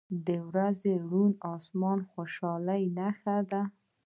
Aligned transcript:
•د 0.27 0.29
ورځې 0.49 0.93
روڼ 1.09 1.31
آسمان 1.53 1.97
د 2.03 2.09
خوشحالۍ 2.11 2.83
نښه 2.97 3.37
ده. 3.51 3.61